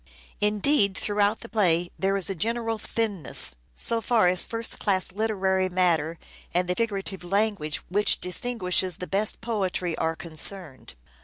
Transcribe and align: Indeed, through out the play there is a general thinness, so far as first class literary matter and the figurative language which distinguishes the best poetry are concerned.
Indeed, 0.39 0.97
through 0.97 1.19
out 1.19 1.41
the 1.41 1.47
play 1.49 1.91
there 1.99 2.17
is 2.17 2.27
a 2.27 2.33
general 2.33 2.79
thinness, 2.79 3.55
so 3.75 4.01
far 4.01 4.27
as 4.29 4.43
first 4.45 4.79
class 4.79 5.11
literary 5.11 5.69
matter 5.69 6.17
and 6.55 6.67
the 6.67 6.73
figurative 6.73 7.23
language 7.23 7.77
which 7.87 8.19
distinguishes 8.19 8.97
the 8.97 9.05
best 9.05 9.41
poetry 9.41 9.95
are 9.99 10.15
concerned. 10.15 10.95